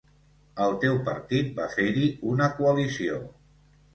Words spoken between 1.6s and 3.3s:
fer-hi una coalició.